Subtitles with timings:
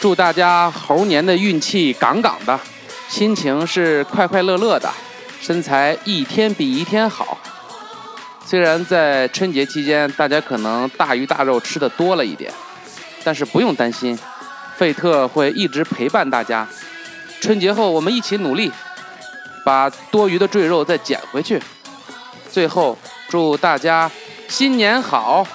[0.00, 2.58] 祝大家猴年的运气杠杠的
[3.06, 4.90] 心情是快快乐乐的
[5.42, 7.36] 身材一天比一天好。
[8.46, 12.50] 虽然在春节期间大家可能大鱼大肉吃的多了一点
[13.22, 14.18] 但是不用担心
[14.74, 16.66] 费特会一直陪伴大家。
[17.42, 18.72] 春节后我们一起努力
[19.66, 21.60] 把多余的赘肉再减回去。
[22.50, 22.96] 最后
[23.28, 24.10] 祝大家
[24.48, 25.46] 新年好。